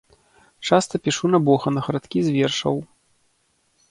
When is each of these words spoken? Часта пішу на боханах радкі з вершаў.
Часта 0.69 0.93
пішу 1.07 1.25
на 1.33 1.39
боханах 1.49 1.85
радкі 1.95 2.19
з 2.27 2.33
вершаў. 2.37 2.77